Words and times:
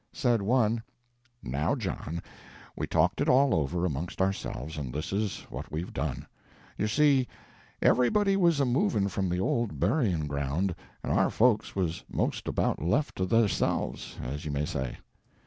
Said 0.11 0.41
one: 0.41 0.81
"Now, 1.43 1.75
John, 1.75 2.23
we 2.75 2.87
talked 2.87 3.21
it 3.21 3.29
all 3.29 3.53
over 3.53 3.85
amongst 3.85 4.19
ourselves, 4.19 4.75
and 4.79 4.91
this 4.91 5.13
is 5.13 5.45
what 5.51 5.71
we've 5.71 5.93
done. 5.93 6.25
You 6.75 6.87
see, 6.87 7.27
everybody 7.83 8.35
was 8.35 8.59
a 8.59 8.65
movin' 8.65 9.09
from 9.09 9.29
the 9.29 9.39
old 9.39 9.79
buryin' 9.79 10.25
ground, 10.25 10.73
and 11.03 11.13
our 11.13 11.29
folks 11.29 11.75
was 11.75 12.03
'most 12.11 12.47
about 12.47 12.81
left 12.81 13.15
to 13.17 13.27
theirselves, 13.27 14.17
as 14.23 14.43
you 14.43 14.49
may 14.49 14.65
say. 14.65 14.97